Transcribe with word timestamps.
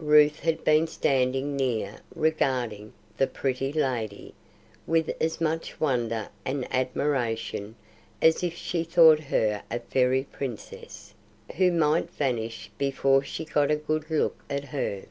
Ruth 0.00 0.40
had 0.40 0.64
been 0.64 0.88
standing 0.88 1.54
near 1.56 1.98
regarding 2.12 2.92
the 3.18 3.28
"pretty 3.28 3.72
lady," 3.72 4.34
with 4.84 5.10
as 5.20 5.40
much 5.40 5.78
wonder 5.78 6.28
and 6.44 6.66
admiration 6.74 7.76
as 8.20 8.42
if 8.42 8.56
she 8.56 8.82
thought 8.82 9.20
her 9.20 9.62
a 9.70 9.78
fairy 9.78 10.24
princess, 10.24 11.14
who 11.54 11.70
might 11.70 12.10
vanish 12.10 12.68
before 12.76 13.22
she 13.22 13.44
got 13.44 13.70
a 13.70 13.76
good 13.76 14.10
look 14.10 14.42
at 14.50 14.64
her. 14.64 15.04